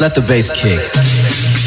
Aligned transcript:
Let 0.00 0.14
the 0.14 0.20
bass 0.20 0.50
kick. 0.52 1.57